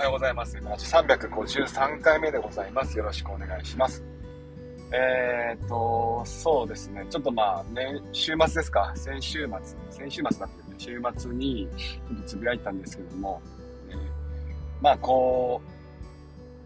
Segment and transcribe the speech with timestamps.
[0.00, 0.56] はようございます。
[0.56, 2.96] 353回目でございます。
[2.96, 4.02] よろしくお願いします。
[4.94, 7.04] えー、っと、そうですね。
[7.10, 8.94] ちょっとまあ、ね、週末ですか。
[8.96, 13.42] 先週末、先週末だってね、週末にちょっとつぶやいたんですけども、
[13.90, 13.98] えー、
[14.80, 15.60] まあ、こ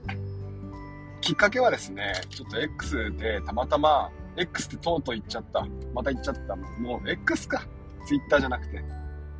[0.06, 5.66] う、きっかけはですね、ちょっと X でたまたま、X ってとうとう言っちゃった。
[5.92, 6.54] また言っちゃった。
[6.54, 7.66] もう X か。
[8.06, 8.80] Twitter じゃなくて。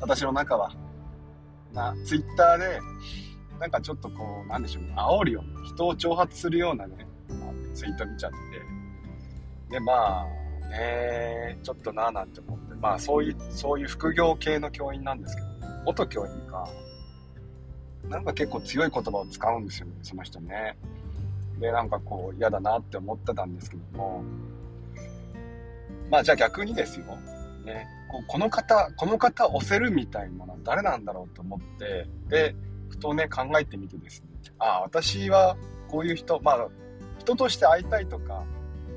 [0.01, 0.75] 私の中は。
[1.71, 2.81] な、Twitter で、
[3.59, 7.07] なんかちょっとこう、なんでしょうね、煽るような、人を挑発するようなね、
[7.73, 8.37] ツイート見ちゃって、
[9.71, 15.47] で、まあ、ねちょっとなぁなんて思って、まあそういう、そういう副業系の教員なんですけど、
[15.85, 16.67] 元教員か、
[18.09, 20.77] なんか結構強い言葉を使うんですよね、その人ね。
[21.59, 24.23] で、なんかこう嫌だなって思ってたんですけども、
[26.09, 27.05] まあじゃあ逆にですよ、
[27.65, 32.55] ね、ここの方、この方押せるみたいなのは誰なんだろうと思って、で、
[32.95, 34.27] とね、考えてみてですね、
[34.59, 35.57] ああ、私は
[35.89, 36.69] こういう人、まあ、
[37.19, 38.43] 人として会いたいとか、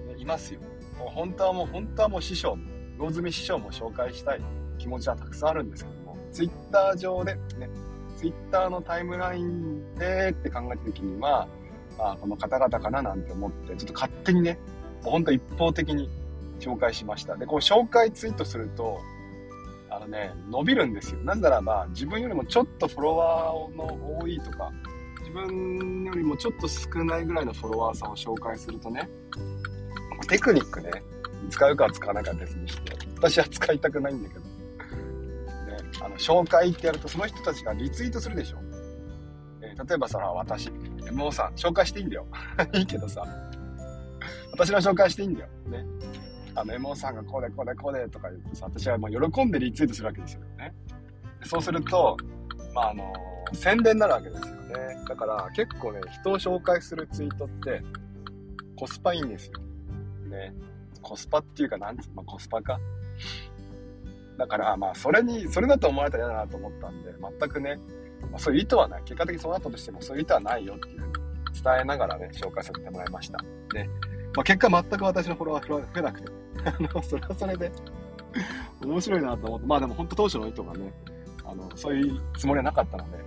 [0.07, 0.61] ね、いますよ。
[0.99, 2.57] もう本当はもう、本当はもう師匠、
[2.99, 4.41] 魚住師匠も紹介したい
[4.79, 7.71] 気持ちはたくさんあるんですけども、ツイッター上で、ね、
[8.17, 11.49] ツイッターのタイムラインでって考えた時には、
[11.97, 14.59] まあ、この方々かななんて思って、ちょっと勝手にね、
[15.03, 16.11] 本当一方的に
[16.61, 17.37] 紹介しました。
[17.37, 19.01] で、こう紹介ツイートすると、
[20.09, 21.21] ね、伸びるんですよ。
[21.21, 24.73] なぜならば、自分よりもちょっとフォロワーの多いとか、
[25.21, 29.09] 自分よりもちょっと少ないぐらいのフォロワーさんを紹介するとね、
[30.29, 30.91] テクニックね、
[31.51, 34.49] 使うか使わないか別にして、私は使いたくないんだけど、ね、
[36.03, 38.59] あの、紹介ってやるとその人たちがリツイートするでしょ。
[39.61, 40.71] えー、例えばさ、私、
[41.13, 42.27] MO さ、紹介していいんだよ。
[42.75, 43.25] いいけどさ、
[44.53, 45.49] 私の紹介していいんだよ。
[45.67, 45.85] ね。
[46.61, 50.75] あの、エモさんがこうでこうでこうでとか言ってさ、私はもう喜んでリツイートするわけですよね。
[51.45, 52.17] そうすると、
[52.75, 53.13] まあ、あの、
[53.53, 55.05] 宣伝になるわけですよね。
[55.09, 57.83] だから結構ね、人を紹介するツイートって
[58.77, 59.61] コスパいいんですよ。
[60.29, 60.55] ね。
[61.03, 62.79] コスパっていうか、なんつうまあ、コスパか。
[64.37, 67.79] だから、まあ、それに、それだと思われたら嫌だなと思ったんで、全くね、
[68.31, 69.03] まあ、そういう意図はない。
[69.05, 71.13] 結果的にそうなったとしても、そういう意図はないよっていう
[71.53, 73.39] 伝えながらね、紹介させてもらいました。
[73.73, 73.89] で、
[74.39, 76.31] まあ、結果全く私のフォロワーが増えなくて、
[76.65, 77.73] あの、それはそれで
[78.85, 80.93] 面白いなと思って、まあでも本当当初の意図がね、
[81.45, 83.19] あの、そういうつもりはなかったので、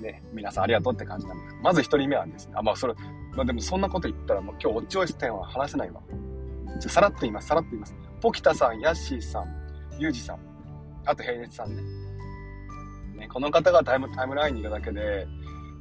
[0.00, 2.94] ね、皆さんありがとうって感じなんですまず一人目はですね、あ、まあそれ、
[3.36, 6.00] まあでもそんなこと言ったらもう今日オッチオイス10は話せないわ。
[6.80, 7.94] さらっと言います、さらっと言います。
[8.22, 9.44] ポキタさん、ヤッシーさん、
[9.98, 10.38] ユージさん、
[11.04, 11.82] あと平熱さんね。
[13.14, 15.26] ね、この方がタイム、タイムラインにいるだけで、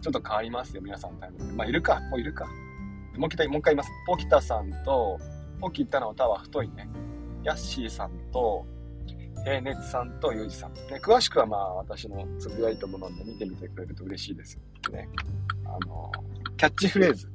[0.01, 1.55] ちょっと変わりますよ、皆さんのタイムライン。
[1.55, 2.45] まあいるか、もういるか。
[3.17, 3.91] もう一回、もう一回言います。
[4.05, 5.19] ポキタさんと、
[5.59, 6.87] ポキタの歌は太いね。
[7.43, 8.65] ヤッシーさんと、
[9.43, 10.73] 平熱さんとユージさん。
[10.73, 14.59] ね、詳しくはまあ私のつぶやいたもので見てみてくれると嬉しいです。
[14.91, 15.09] ね。
[15.65, 16.11] あの、
[16.57, 17.29] キャッチフレーズ。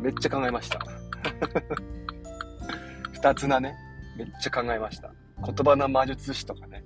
[0.00, 0.78] めっちゃ考えました。
[3.12, 3.74] 二つなね。
[4.16, 5.12] めっちゃ考えました。
[5.44, 6.84] 言葉の魔術師とかね。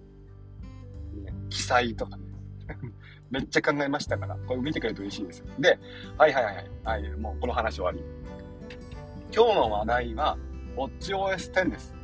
[1.22, 2.24] ね記載とかね。
[3.30, 5.44] めっちゃ考えましたから、これ見てくれると嬉しいです。
[5.58, 5.78] で、
[6.18, 8.02] はいはいはいはい、もうこの話終わり。
[9.32, 10.36] 今日の話題は、
[10.76, 11.94] WatchOS10 です。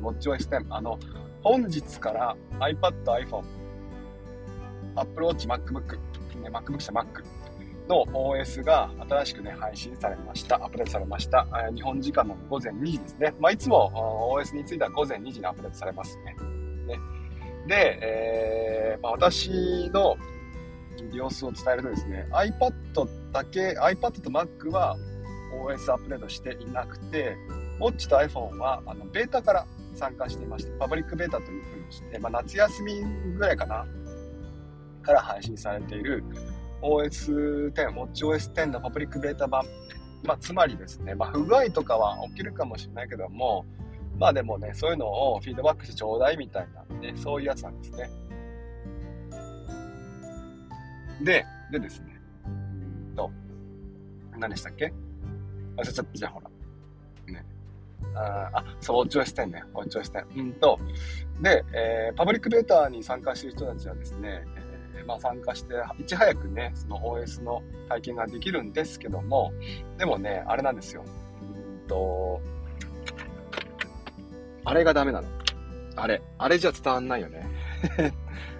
[0.00, 0.66] WatchOS10。
[0.70, 0.98] あの、
[1.42, 3.44] 本日から iPad、iPhone、
[4.96, 5.96] Apple Watch、MacBook、
[6.40, 7.22] ね、MacBook 社 Mac
[7.88, 10.56] の OS が新しくね、配信されました。
[10.56, 11.46] アップデートされました。
[11.74, 13.34] 日本時間の午前2時ですね。
[13.38, 16.34] まあ、いつも OS については午前2時にアップデートされますね。
[16.86, 16.98] ね
[17.66, 20.16] で、えーまあ、私の
[21.12, 22.72] 様子を伝えるとですね、iPad
[23.32, 24.96] だけ、iPad と Mac は
[25.54, 27.36] OS アップデートしていなくて、
[27.80, 33.02] Watch と iPhone はあのベータから参加していまして、パブリックベータというふうにして、まあ、夏休み
[33.36, 33.86] ぐらいかな、
[35.02, 36.24] から配信されている
[36.82, 39.64] OS10、WatchOS10 のパブリックベータ版。
[40.24, 43.66] まあ、つまりですね、まあ、不具合とかは起きるかもしれないけども、
[44.18, 48.10] まあでもね、そういうのをフィードバックしてちょうだいみたいな、ね、そういうやつなんですね。
[51.22, 52.48] で、でですね、う
[53.12, 53.30] んと、
[54.38, 54.92] 何でしたっけ？
[55.76, 56.50] 忘れちゃったじゃん、ほら。
[57.32, 57.44] ね。
[58.14, 59.64] あ、あそう、OHOS 10ね。
[59.74, 60.38] OHOS 10。
[60.38, 60.78] うんと、
[61.40, 64.44] で、えー、パブリックベータに参加している人たちはですね、
[64.96, 69.52] えー、まあ参加して、いち早くね、その OS の体験ができるんですけども、
[69.98, 71.04] でもね、あれなんですよ。
[71.42, 72.40] うんと、
[74.64, 75.28] あれがダメなの。
[75.96, 76.22] あれ。
[76.38, 77.46] あれじゃ伝わんないよね。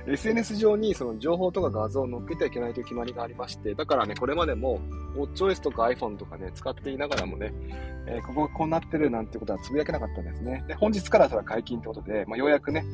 [0.06, 4.80] SNS 上にその情報とか画像を載っけてはいけないという決まりがありまして、だからね、これまでも
[5.16, 7.52] WatchOS とか iPhone とかね、使っていながらもね、
[8.06, 10.64] えー、ここがこうなってるなんてことはつぶやけなかったんですね。
[10.68, 12.84] で、本日からそれは解禁ってことで、まあ、ようやくね、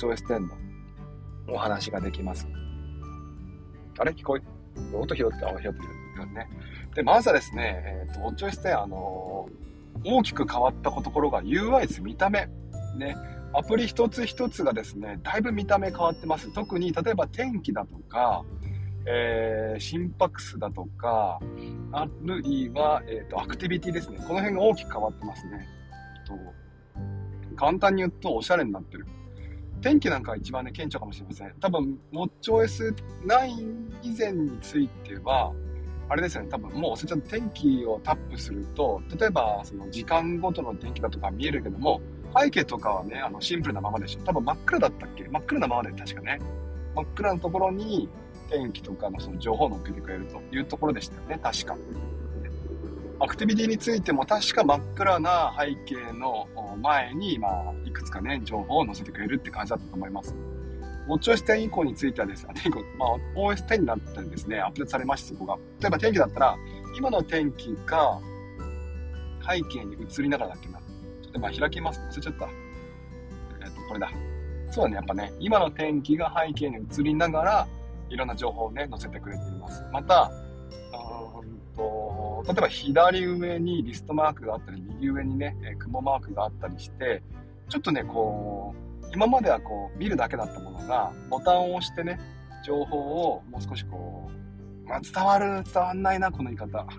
[0.00, 2.48] WatchOS 10のお話ができます。
[3.98, 4.12] あれ？
[4.12, 4.42] 聞こえ、
[4.94, 6.48] 音拾って、あ、拾ってるね。
[6.94, 12.48] で、まずはですね、えっ、ー、と、ウォッチ OS 10、あのー、大きく変わったところが UI です、見た目。
[12.96, 13.16] ね。
[13.56, 16.52] アプリ一つ一つがですね、だいぶ見た目変わってます。
[16.52, 18.44] 特に、例えば天気だとか、
[19.06, 21.40] えー、心拍数だとか、
[21.90, 24.18] あるいは、え、ー、と、アクティビティですね。
[24.18, 25.66] この辺が大きく変わってますね。
[26.26, 26.34] と
[27.56, 29.06] 簡単に言うと、おしゃれになってる。
[29.80, 31.54] 天気なんかが一番ね、顕著かもしれません。
[31.58, 32.94] 多分、WatchOS9
[34.02, 35.54] 以前については、
[36.08, 42.00] あれですよね、多分もう忘れちゃった天気をタップすると、例えばその時間ごとの天気だとか見えるけども、
[42.38, 44.20] 背景とかはね、あのシンプルなままでしょ。
[44.24, 45.24] 多分真っ暗だったっけ？
[45.24, 46.38] 真っ暗なままで確かね。
[46.94, 48.08] 真っ暗なところに
[48.50, 51.76] 天気とかのその情報を載っけてくれるというところでしたよね、確か。
[53.18, 56.46] アクティビティについても確か真っ暗な背景の
[56.82, 60.34] 前に、まあ、いくつかね、情報を載せてくれるって感じだったと思います。
[61.08, 62.52] WatchOS 10以降についてはですね、
[62.98, 65.56] まあ、OS10 になってですね、アップデートされまして、そこが。
[65.80, 66.56] 例えば天気だったら、
[66.96, 68.20] 今の天気が
[69.48, 70.80] 背景に映りながらだっけな。
[71.38, 72.00] まあ開きます。
[72.00, 72.48] 忘れちゃった。
[73.64, 74.10] えっ、と、これだ。
[74.70, 77.68] そうだね、やっぱね、今の天気が背景に映りながら、
[78.08, 79.82] いろんな情報をね、載せてくれています。
[79.92, 80.30] また、
[81.40, 87.22] うんと、例えば左上にリストマークがあったり、右上にね、雲マークがあったりして、
[87.68, 92.18] ちょっとね、こう、今まではこう、見るだけだったものが、ボタンを押してね、
[92.64, 94.30] 情報をもう少しこ
[94.84, 96.86] う、まあ、伝わる、伝わんないな、この言い方。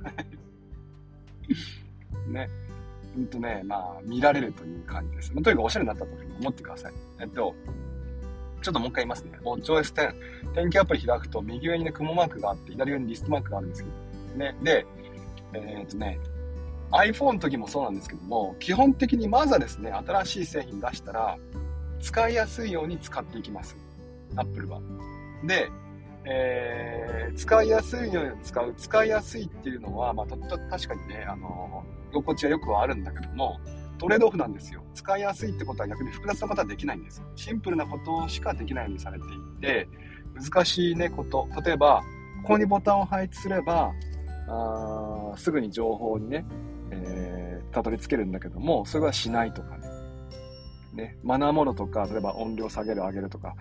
[2.28, 2.50] ね。
[3.18, 5.34] うんとね、まあ、見られるという感じです。
[5.34, 6.94] まあ、とにかくおしゃれになったというふうに思ってください。
[7.19, 7.56] えっと、
[8.62, 9.31] ちょっともう一回言いますね。
[9.44, 14.56] WatchOS10、天気アプリ開くと、右上にね、雲マークがあって、左上にリストマークがあるんですけど、ね。
[14.62, 14.86] で、
[15.54, 16.19] えー、っとね、
[16.92, 21.38] iPhone の時もそうなんですけども、基本的にまずはですね、新しい製品出したら、
[22.00, 23.75] 使いやすいように使っていきます。
[24.36, 24.80] Apple は。
[25.44, 25.69] で、
[26.25, 28.74] えー、使いやすいように使う。
[28.78, 33.59] 使いやすいっていうのは、まあ、確かにね、あの、居心地はよくはあるんだけども、
[33.98, 34.83] トレードオフなんですよ。
[34.94, 37.25] 使いやすいってことは逆に複雑なことはできないんですよ。
[37.36, 39.88] シンプルなことしかできないようにされていて、
[40.36, 41.48] 難しいね、こと。
[41.63, 42.04] 例えば、
[42.44, 43.92] ここにボタンを配置すれば、
[44.50, 46.45] あすぐに情報にね、
[46.92, 49.88] えー、たどり着けるんだけども、それはしないとかね。
[50.94, 53.56] ね、マナーモードとか、例えば音量下げる上げるとか、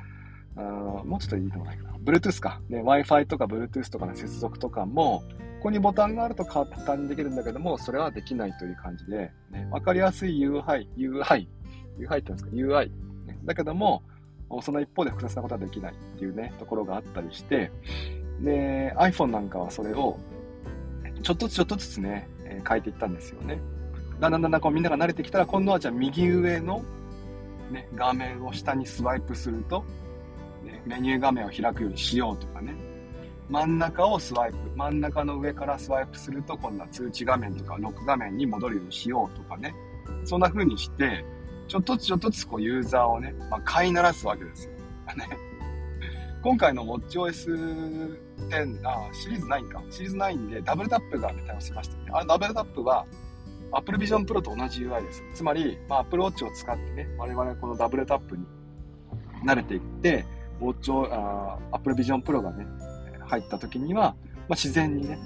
[0.57, 0.61] あ
[1.05, 1.97] もうちょっといいのないかな。
[1.99, 2.61] Bluetooth か。
[2.69, 5.23] ね、Wi-Fi とか Bluetooth とかの接続とかも、
[5.59, 11.49] ここにボタンがあると簡単にできるんだけども、それはできないという感じで、ね、わかりやすい UI、UI、UI って
[11.99, 12.91] 言うんですか ?UI、
[13.27, 13.39] ね。
[13.45, 14.03] だけども、
[14.63, 17.71] その一方で複雑なことはできないっていうね、ところがあったりして、
[18.41, 20.19] で、iPhone なんかはそれを、
[21.23, 23.59] ちょっとずつちょっとずつね、え、変えていったんですよね。
[24.21, 26.83] だんだんだんだんこうみんなが慣れてきたら、今度はじゃあ右上の、
[27.71, 29.85] ね、画面を下にスワイプすると、
[30.87, 32.75] メニュー画面を開くようにしようとかね、
[33.49, 39.75] 真ん中をスワイプ、真ん中の上からスワイプすると、今度は通知画面とかロック画面に戻るようにしようとかね。
[40.25, 41.25] そんな風にして、
[41.69, 44.73] ちょっとずつちょっとずつこうユーザーをね、まあ、飼いならすわけですよ。
[46.43, 48.19] 今回の WatchOS
[48.51, 49.83] 10、あ、シリーズ9か。
[49.91, 52.05] シリーズ9でダブルタップが、ね、対応しましたね。
[52.13, 53.05] あれダブルタップは
[53.73, 55.25] Apple Vision Pro と同じ UI です。
[55.35, 58.45] つまり、まあ、Apple Watch を使ってね、我々このダブルタップに
[59.45, 60.25] 慣れていって、
[60.61, 62.67] Watch あ Apple Vision Pro がね、
[63.27, 65.19] 入った時には、まあ、自然にね、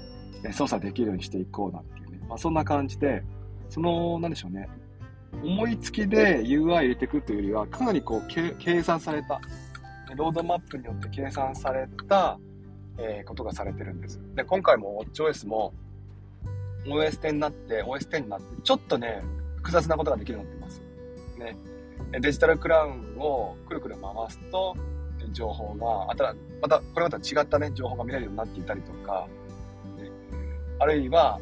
[0.51, 3.23] 操作できるようにしていこうなっていうね、まあ、そんな感じで、
[3.69, 4.67] その、なんでしょうね、
[5.43, 8.27] 思いつきで UI 入れていくというよりは、かなりこう、
[8.59, 9.39] 計算された、
[10.15, 12.37] ロードマップによって計算された、
[12.97, 14.19] えー、ことがされてるんです。
[14.35, 15.73] で、今回も WatchOS も
[16.85, 19.21] OS10 になって、OS10 になって、ちょっとね、
[19.57, 20.81] 複雑なことができるようになってます。
[21.37, 21.55] ね。
[22.19, 24.75] デジタルクラウンをくるくる回すと、
[25.31, 29.27] 情報が、あたまた、これまた違ったね、情報が見れるようになっていたりとか、
[30.79, 31.39] あるいは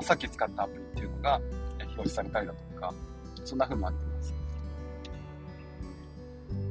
[0.00, 1.40] あ、さっき使ったアプリっていうのが
[1.80, 2.92] 表示されたりだとか、
[3.44, 4.34] そんな風になっています。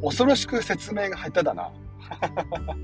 [0.01, 1.71] 恐ろしく説明が下手だな。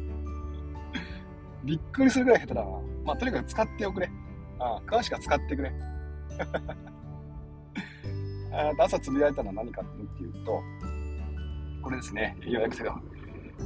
[1.63, 2.69] びっくりするぐらい下手だな。
[3.05, 4.09] まあ、とにかく使っておくれ。
[4.59, 5.71] あ詳しくは使ってくれ。
[8.79, 10.61] 朝つぶやいたのは何かっていうと、
[11.81, 12.37] これですね。
[12.41, 13.01] 予約せよ。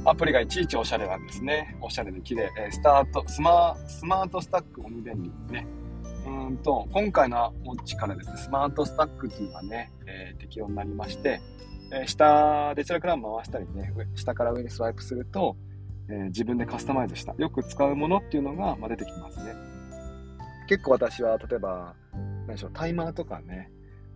[0.04, 1.76] アプリがいちいちおしゃれなんですね。
[1.80, 2.50] おしゃれで綺麗。
[2.56, 5.66] えスタート、スマスマートスタック鬼便利ね。
[6.26, 11.40] うんと、今回のウォッチからですね、スマートスタックっていうのがね、えー、適用になりまして、
[11.92, 15.56] えー、下、デジタルクラウン回したりね、下から上にスワイプすると、
[16.08, 19.54] えー、自分でカスタマイズした、よく使うものっていうのが、まあ、出てきますね。
[20.68, 23.70] 結構私は、例えば、何でしょう、タイマーとかね、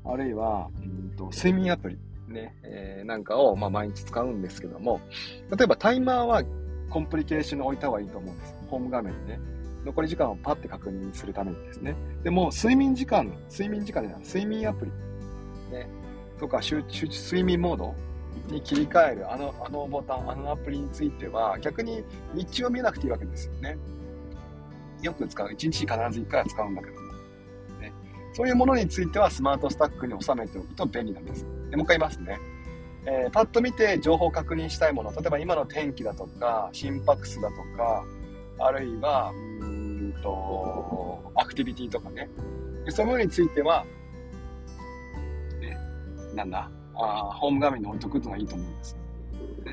[0.05, 1.99] あるいは、うんと、睡眠アプリ、
[2.29, 5.01] ね、えー、なんかを、まあ、毎日使うんですけども、
[5.57, 6.43] 例えばタイマーは
[6.91, 8.55] コンプリケーションに置いた方がいいと思うんです。
[8.69, 9.41] ホーム画面にね。
[9.85, 11.97] 残り時間をパッて確認するためにですね。
[12.23, 14.93] でも、睡眠時間、睡眠時間では睡眠アプリ、
[15.77, 15.89] ね、
[16.39, 17.95] とか、集中、睡眠モード
[18.49, 23.77] に切り替えるあの、あのボタン、あのアプリについては、逆に日中を見えなくていいわけですよね。
[25.03, 25.49] よく使う。
[25.49, 27.13] 1日必ず1回は使うんだけども。
[27.81, 27.93] ね。
[28.35, 31.45] そういうものについてはスマートスタックに収めておくと便利なんです。
[31.73, 32.39] で、もう一回言いますね。
[33.05, 38.05] えー、パッと見て情報を確認したいもの、例えば今の天気だとか、心拍数だとか、
[38.59, 42.29] あるいは、うんと、アクティビティとかね。
[42.91, 43.85] そういうものについては、
[45.61, 45.77] ね、
[46.35, 48.97] なんだ、あホーム画面に置いとくのがいいと思うんです。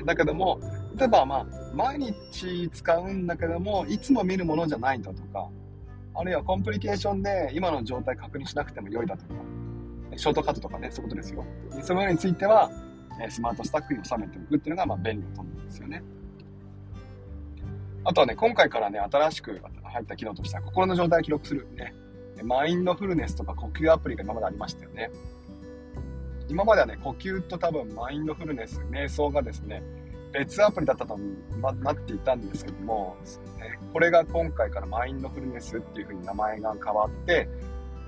[0.06, 0.58] だけども、
[0.96, 5.50] 例えばまあ、毎日使うんだけども、いつも見るものじゃないんだとか、
[6.14, 9.34] あるいはコンプリケーションで今の状態確認しなくても良いだとか、
[10.16, 11.44] ショートカットとかね、そういうことですよ。
[11.82, 12.70] そういうについては、
[13.28, 16.02] スマートスタックに収めておくっていうのがまあ便利だと思うんですよね。
[18.04, 21.94] あとはね、今回からね、新しく入った機能としては、心の状態を記録するね、
[22.42, 25.10] マインドフルネスとか呼吸アプリが今までありましたよね。
[26.48, 29.82] 今まではね、呼吸と多分マインドフルネス、瞑想がですね、
[30.32, 31.18] 別アプリだったと、
[31.82, 33.16] なっていたんですけども、
[33.58, 37.48] ね、これが今回からマインドフルネスっていう風に名前が変わって、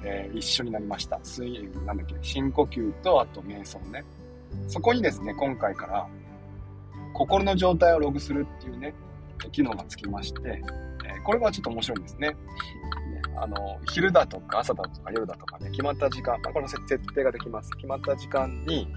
[0.05, 1.19] えー、一緒になりました。
[1.23, 1.51] 水、
[1.85, 4.05] なんだっけ、深呼吸とあと瞑想ね。
[4.69, 6.09] そこにですね、今回から
[7.13, 8.95] 心の状態をログするっていうね、
[9.51, 10.41] 機能がつきまして、
[11.05, 12.29] えー、これはちょっと面白いんですね。
[12.29, 12.37] ね
[13.37, 16.81] あの、昼だとか朝だとか夜だとかね、決まった時間、まあ、この設
[17.15, 17.71] 定ができます。
[17.77, 18.89] 決まった時間に、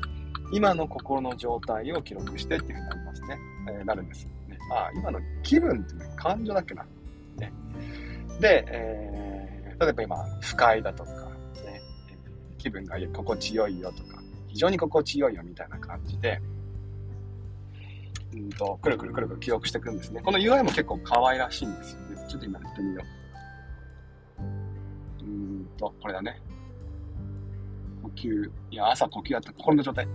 [0.52, 3.38] 今の心の状態を記録してっていうふうになりますね。
[3.70, 4.26] えー、なるんです。
[4.26, 6.86] ね、あ、今の気分ってね、感情だっけな。
[7.38, 7.52] ね、
[8.40, 9.25] で、えー、
[9.80, 11.12] 例えば今、不快だとか、
[11.66, 11.82] ね、
[12.58, 16.42] 気分が心地よいよとか、非常に心地よいよみたいな感じで、
[18.34, 20.22] うんと、くるくるくるくる記憶していくんですね。
[20.22, 22.26] この UI も結構可愛らしいんですよね。
[22.28, 23.02] ちょっと今やってみよ
[24.40, 24.44] う。
[25.24, 26.42] うんと、これだね。
[28.02, 30.08] 呼吸、いや、朝呼吸やった心の状態。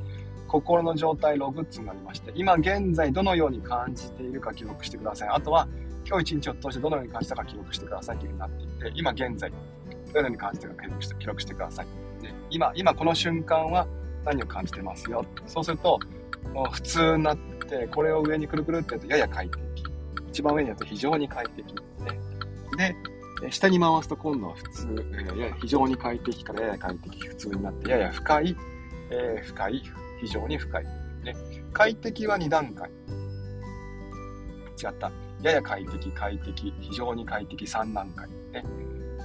[0.49, 5.29] 心の状態ログッズになりまして、今現在どのように感じているか記録してください。
[5.29, 5.69] あとは、
[6.11, 9.57] 今日一日を通してどのように感じたか記録してくださいというふうになっていて、今現在、ど
[10.15, 11.87] のように感じているか記録して記録してください。
[12.21, 13.87] で今、今この瞬間は
[14.25, 15.25] 何を感じてますよ。
[15.47, 16.01] そうすると、
[16.53, 19.85] もう普通になって、これを上にくるくるってやるとやや快適。
[20.31, 21.75] 一番上にやると非常に快適。
[22.77, 22.97] で、
[23.41, 25.07] で下に回すと今度は普通、
[25.39, 28.57] やや非常に快適からやや快適、普通になって、やや深い、
[29.11, 29.83] えー、深い、
[30.21, 30.85] 非常に深い。
[31.23, 31.37] ね、
[31.73, 32.91] 快適は2段階。
[32.91, 35.13] 違った。
[35.43, 38.29] やや快適、快適、非常に快適3段階。
[38.53, 38.65] ね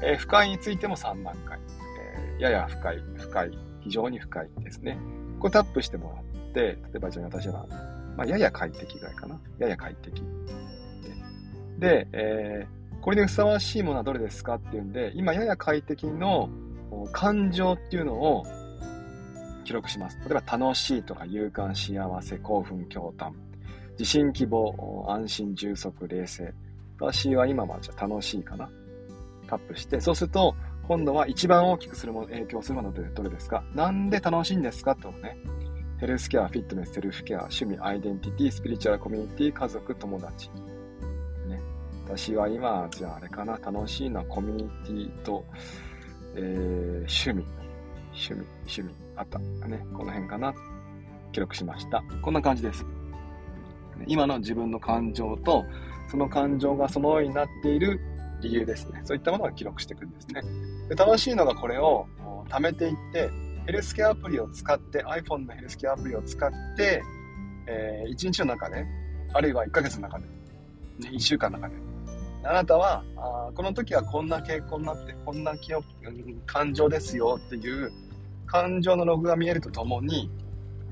[0.04, 1.60] えー、深いについても3段階。
[2.00, 4.98] えー、やや深い、深い、非常に深いですね。
[5.40, 7.66] これタップしてもらって、例えばじゃあ私は、
[8.18, 9.40] まあ、やや快適ぐらいかな。
[9.60, 10.22] やや快適。
[11.80, 16.50] で、えー、これにふさわしいものはどれですかっていうんで、今やや快適の
[17.12, 18.46] 感情っていうのを
[19.66, 20.18] 記録します。
[20.20, 23.34] 例えば楽しいとか勇敢、幸せ、興奮、驚嘆、
[23.98, 26.54] 自信、希望、安心、充足、冷静。
[26.98, 28.70] 私は今はじゃ楽しいかな。
[29.48, 30.56] タップして、そうすると、
[30.88, 33.64] 今度は一番大きくするもの、影響するものってどれですか？
[33.74, 34.96] なんで楽しいんですか？
[34.96, 35.38] とね。
[35.98, 40.50] ヘルスケア、フィットネス、セルフケア、趣味、アイデンティティ、スピリチュアルコミュニティ、家族、友達。
[41.48, 41.62] ね。
[42.06, 45.46] 私は今、じゃああれかな、楽しいのはコミュニティと、
[46.36, 47.46] えー、趣味。
[48.12, 49.40] 趣味、趣味、あった。
[49.40, 49.86] ね。
[49.94, 50.54] この辺かな。
[51.32, 52.04] 記録しました。
[52.22, 52.86] こんな感じです。
[54.08, 55.66] 今の自分の感情と、
[56.10, 58.00] その感情がそのようになっている
[58.42, 59.02] 理由ですね。
[59.04, 60.42] そういったものを記録していくんですね。
[60.90, 62.08] で楽しいのがこれを
[62.50, 63.30] 貯めていって、
[63.66, 67.02] ヘルスケアアプリを使って、iPhone のヘルスケアアプリを使って、
[67.68, 68.86] えー、1日の中で、
[69.34, 70.26] あるいは1ヶ月の中で、
[71.00, 71.82] ね、1週間の中で、
[72.44, 75.84] あなたは、あこの時はこんな傾向になって、こんな気を、
[76.46, 77.92] 感情ですよっていう
[78.46, 80.30] 感情のログが見えるとともに、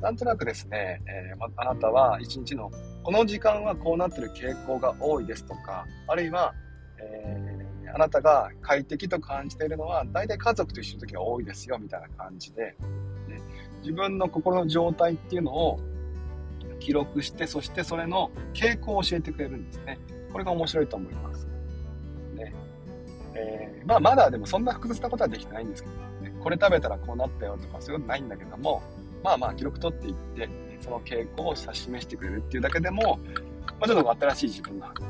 [0.03, 2.69] なんとなくですね、えー、あなたは1日の
[3.03, 6.53] この時間はこうなってる傾向が多いですとか、あるいは、
[6.99, 12.75] えー、あなたが快適と感じているのは、大体家族と一緒の時が多いですよ、みたいな感じで、
[13.29, 13.39] ね、
[13.79, 15.79] 自分の心の状態っていうのを
[16.81, 19.99] 記録して、そしてそれの傾向を教えてくれるんですね。
[20.33, 21.47] これが面白いと思います。
[22.35, 22.53] ね。
[23.35, 25.95] えー、まあ、まだでもそんな複雑なことはできてないんですけど、
[26.29, 28.83] ね、これ食べたらこうなったよとかそういうことないんだけども、
[29.23, 30.49] まあまあ記録取っていって、
[30.81, 33.19] その傾向を指し示してくれるっていうだけでも、
[33.79, 35.07] まあ、ちょっと新しい自分の発見、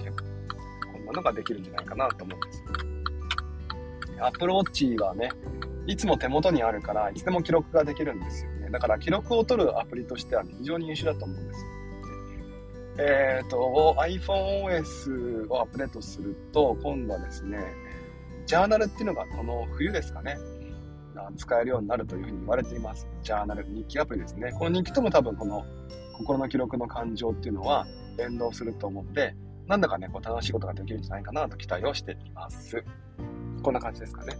[0.94, 2.64] こんなのができるんじゃないかなと思うんです。
[4.22, 5.30] アプローチはね、
[5.88, 8.70] いつも手元にあるから、いつでも記録ができるんですよね。
[8.70, 11.60] だから記録を取るアプリとしては、ね、非常に優秀だと思うんです。
[13.00, 17.60] えっ、ー、と、iPhoneOS をアップデートすると、今度はですね、
[18.46, 20.38] ジャーナルっていうのがこの冬ですかね、
[21.38, 23.08] 使えるようになるというふうに言われています。
[23.22, 24.52] ジャーナル、日記アプリですね。
[24.54, 25.66] この日記とも多分この
[26.18, 27.86] 心の記録の感情っていうのは
[28.18, 29.36] 連動すると思って、
[29.68, 32.84] なんだかね、こう楽しいことができるんじゃないかなと期待をしています。
[33.62, 34.34] こんな感じですかね。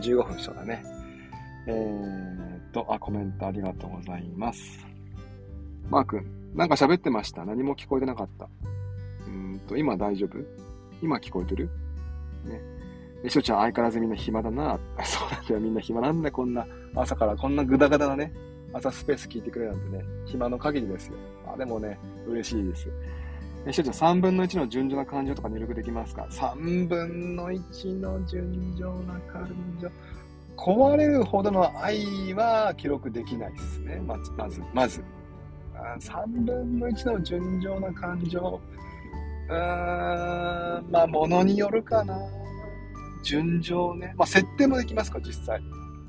[0.00, 0.84] 15分一緒だね。
[1.66, 4.86] えー、っと、あ、コメントありがとうございます。
[5.88, 7.44] マー君、なんか喋ってました？
[7.44, 8.48] 何も聞こえてなかった。
[9.26, 10.38] うんと、今大丈夫？
[11.02, 11.70] 今聞こえてる？
[12.44, 12.60] ね。
[13.24, 14.78] え、しょちゃん相変わらずみんな暇だな。
[15.04, 18.32] そうなんだよ、みんな暇なんだこんな、朝からこんなグダグダなね、
[18.72, 21.14] 朝スペース聞いてくれなんてね、暇の限りですよ。
[21.52, 22.88] あ、でもね、嬉しいです。
[23.66, 29.48] え、しょちゃん3分の1の順序な感情とか入力できますか ?3 分の1の順序な感
[29.80, 29.88] 情。
[30.56, 34.00] 壊れるほどの愛は記録できないですね。
[34.06, 35.04] まず、まず、まず。
[36.00, 38.60] 3分の1の順調な感情。
[39.48, 42.18] うーん、まあ、ものによるかな。
[43.26, 44.14] 順調ね。
[44.16, 45.60] まあ、設定もできますか、実際。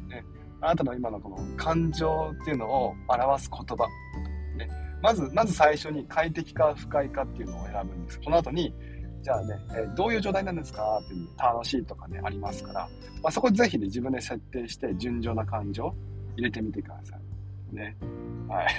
[0.08, 0.24] ね。
[0.62, 3.88] あなたの今のこの感情っていうのを表す言葉。
[4.56, 4.70] ね。
[5.02, 8.22] まず、まず最初に快適か不快かっていうのを選ぶんです。
[8.22, 8.72] この後に、
[9.24, 12.88] じゃあね、え、どういう状態なんですかっていう楽しいとかね、ありますから、
[13.24, 15.96] まあ、そこぜひね、自分で設定して、順調な感情
[16.36, 17.18] 入れてみてくださ
[17.72, 17.76] い。
[17.76, 17.98] ね。
[18.48, 18.68] はい。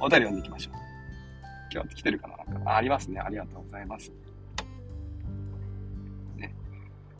[0.00, 0.74] お便り読んでいきましょう。
[1.70, 2.36] 今日来てるかな？
[2.54, 3.20] なんかありますね。
[3.20, 4.10] ありがとうございます。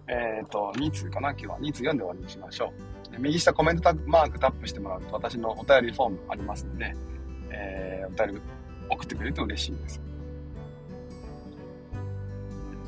[0.09, 1.59] えっ、ー、と、2通かな今日は。
[1.61, 2.73] 2通読んで終わりにしましょ
[3.17, 3.21] う。
[3.21, 6.95] 右下コメントタマークタップしてもらうと私のお便りフォームありますので、
[7.51, 8.43] えー、お便り
[8.89, 10.01] 送ってくれると嬉しいです。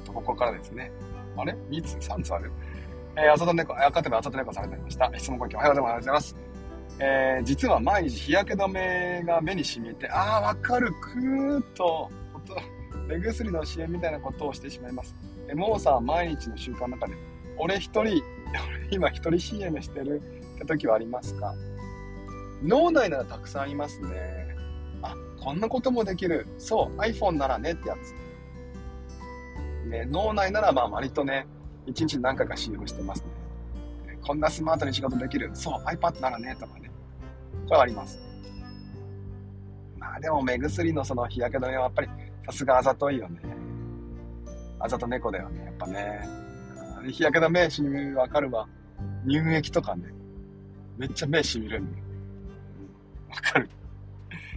[0.06, 0.90] ここからですね。
[1.36, 2.50] あれ ?2 通 ?3 通ある？
[3.16, 5.10] えー、あざと猫、あかてばあざと猫されてました。
[5.16, 6.36] 質問ご意見おはようございます。
[6.98, 12.10] えー、実は毎日日焼け止めが目に染みて、ああ、わかる、くーっと、
[13.10, 15.14] 目薬の CM みたいなことをしてしまいます。
[15.48, 17.14] え、もうさ、毎日の習慣の中で、
[17.58, 18.22] 俺一人、
[18.90, 20.22] 今一人 CM してる
[20.56, 21.54] って時はありますか？
[22.62, 24.54] 脳内ならたくさんいますね。
[25.02, 26.46] あ、こんなこともできる。
[26.58, 28.14] そう、iPhone ならねってやつ。
[29.88, 31.46] ね、脳内ならまあ割とね、
[31.86, 33.28] 一日何回か CM してますね。
[34.22, 35.50] こんなスマートに仕事できる。
[35.54, 36.90] そう、iPad ならねとかね。
[37.64, 38.18] これはあります。
[39.98, 42.08] まあでも目薬のその日焼け止めはやっぱり
[42.46, 43.40] さすがあざといよね。
[44.78, 46.28] あざと猫だよね、やっぱね。
[47.08, 48.68] 日焼け止めしみわかるわ。
[49.26, 50.04] 乳液とかね。
[50.98, 52.04] めっちゃ目しみるんだよ。
[53.30, 53.70] わ、かる。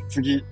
[0.10, 0.43] 次。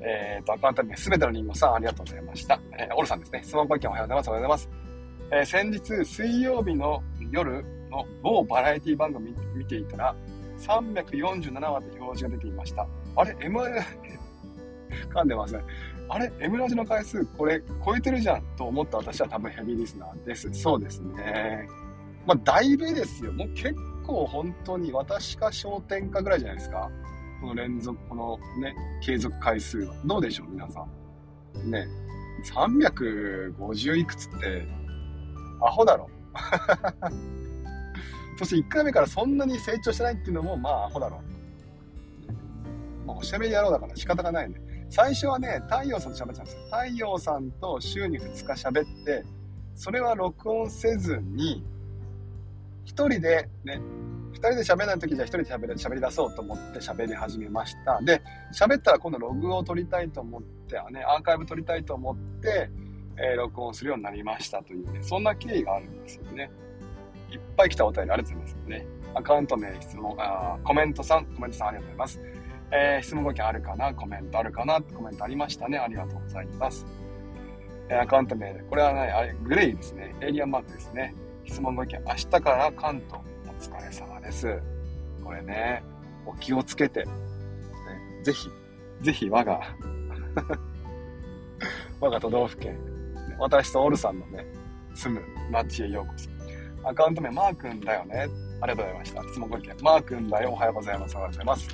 [0.00, 2.60] えっ、ー、と、アカウントすべてのリンゴさん、ありがとうございました。
[2.78, 3.40] えー、オルさんですね。
[3.44, 4.28] 質問ご意見おはようございます。
[4.28, 4.82] おはようございます。
[5.30, 10.16] えー、先日、水曜日の夜の某バラエティ番組見ていたら、
[10.58, 12.86] 347話って表示が出ていました。
[13.16, 13.58] あれ ?M、
[15.14, 15.62] 噛んでますね。
[16.12, 20.52] あれ ?M ラジの回数、これ超えてるじゃんと思った私は多分ヘビーリスナーです。
[20.52, 21.66] そうですね。
[22.26, 23.32] まあ、だいぶですよ。
[23.32, 26.90] もう結構本当に私か焦点かぐらいじゃないですか。
[27.40, 29.94] この連続、このね、継続回数は。
[30.04, 30.84] どうでしょう、皆さ
[31.64, 31.70] ん。
[31.70, 31.86] ね。
[32.44, 34.66] 350いくつって、
[35.62, 36.10] アホだろ。
[38.38, 41.22] そして1回目からそんなに成長してないっていうのも、まあ、アホだろ。
[43.06, 44.60] まあ、おしゃべり野郎だから仕方がないね。
[44.92, 46.60] 最初はね、太陽さんと喋ってたんですよ。
[46.66, 49.24] 太陽さんと週に2日喋って、
[49.74, 51.64] それは録音せずに、
[52.84, 53.80] 1人でね、
[54.34, 58.02] 2人で喋らない時じゃ1人で喋り喋り出そうと思って喋り始めました。
[58.02, 58.20] で、
[58.52, 62.68] 喋ったら今度ログを取りたいと思って、ね、アーカイブ取りたいと思って、
[63.16, 66.50] えー、録音するようになりましたというね、そんな経緯があるんですよね。
[67.30, 68.86] いっぱい来たお便りありがとうございますね。
[69.14, 72.31] アカウント名、質問、あコメントさん、コメントさんありがとうございます。
[72.72, 73.92] えー、質問ご意見あるかな？
[73.94, 74.80] コメントあるかな？
[74.80, 75.78] コメントありましたね。
[75.78, 76.86] ありがとうございます。
[77.88, 80.14] え、アカウント名、これはね、あれ、グレイですね。
[80.20, 81.14] エイリアンマークですね。
[81.44, 84.62] 質問ご意見、明日から関東、お疲れ様です。
[85.22, 85.82] これね、
[86.24, 87.10] お気をつけて、ね、
[88.22, 88.48] ぜひ、
[89.02, 89.60] ぜひ我が
[92.00, 92.78] 我が都道府県、
[93.38, 94.46] 私とオルさんのね、
[94.94, 96.30] 住む町へようこそ。
[96.88, 98.28] アカウント名、マー君だよね。
[98.60, 99.22] ありがとうございました。
[99.24, 99.76] 質問ご意見。
[99.82, 100.52] マー君だよ。
[100.52, 101.16] おはようございます。
[101.16, 101.68] おはようございます。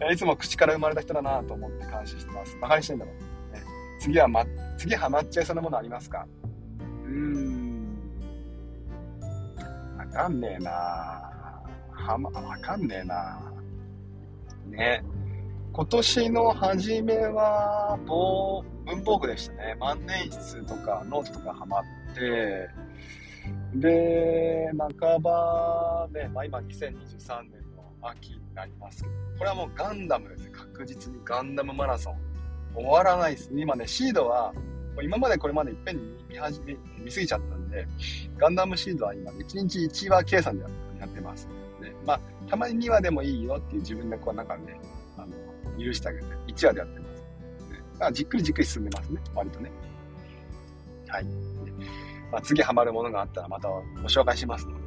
[0.00, 2.56] えー、いつも口から生まれた人だなと思って感謝してます。
[2.56, 3.14] 馬鹿にしてんだろう。
[3.54, 3.62] ね、
[4.00, 4.44] 次はま、
[4.76, 6.26] 次ハマっちゃいそうなものありますか？
[7.04, 7.98] うーん。
[9.98, 10.70] わかんねえな
[11.90, 13.52] はま、わかんねえな
[14.66, 15.04] ね。
[15.72, 19.76] 今年の初めは、文房具でしたね。
[19.78, 21.82] 万年筆とかノートとかハマっ
[22.14, 22.68] て、
[23.74, 27.67] で、半ばね、まあ、今2023年の
[28.02, 30.50] 秋になりますけど、これはもうガンダムです。
[30.50, 32.16] 確実にガンダムマラソン
[32.74, 33.62] 終わらないですね。
[33.62, 34.52] 今ね、シードは、
[35.02, 37.86] 今までこれまでいっぺんに見始め、見すぎちゃったんで、
[38.36, 40.64] ガンダムシードは今、1日1話計算で
[41.00, 41.46] やってます。
[41.80, 44.80] ね、まあ、たまに2話でもいいよっていう自分でこうなんかね、
[45.16, 47.22] あの、許してあげて、1話でやってます。
[47.70, 49.70] ね、だからじっくりじっくり進んでますね、割とね。
[51.08, 51.24] はい。
[52.30, 54.77] まあ、次ハマるものがあったらまたご紹介しますの、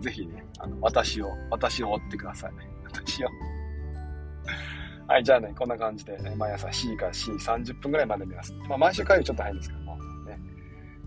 [0.00, 2.52] ぜひね、あの、私を、私を追ってください。
[2.84, 3.28] 私を。
[5.06, 8.52] はい、じゃあね、こんな感じで、ね、毎朝 C から C30 分ぐらいまで目安。
[8.68, 10.38] まあ、毎週火曜ちょっと早いんですけども、ね、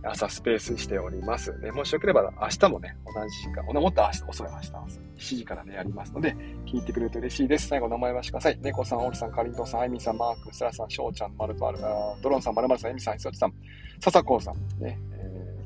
[0.03, 1.55] 朝スペースしております。
[1.59, 7.67] ね、もしよければ明日もね、同じ時間、もっと明日、遅い明日、7時からね、やりますので、聞いてくれると嬉しいです。
[7.67, 8.57] 最後、名前はしてください。
[8.61, 11.77] 猫さん、オールさん、かりんとうさん、あいみさん、マーク、スラさん、しょうちゃん、まるまる、
[12.23, 13.53] ドロンさん、まるまるさん、えみさん、ひそちさん、
[13.99, 14.99] ささこうさん、ね、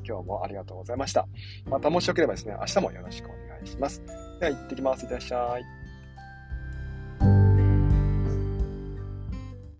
[0.06, 1.26] 今日もありがとうございました。
[1.66, 4.02] またもしよければですね、明日もよろしくお願いします。
[4.40, 5.02] では、行ってきます。
[5.02, 5.75] いってらっしゃい。